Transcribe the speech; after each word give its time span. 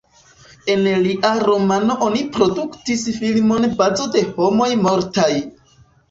El 0.75 0.79
lia 1.01 1.33
romano 1.41 1.97
oni 2.05 2.21
produktis 2.37 3.03
filmon 3.17 3.67
Bazo 3.81 4.07
de 4.15 4.23
homoj 4.39 4.71
mortaj. 4.87 5.29